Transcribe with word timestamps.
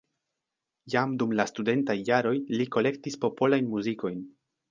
Jam 0.93 1.11
dum 1.23 1.35
la 1.39 1.45
studentaj 1.49 1.97
jaroj 2.09 2.33
li 2.55 2.67
kolektis 2.77 3.21
popolajn 3.27 3.71
muzikojn. 3.77 4.19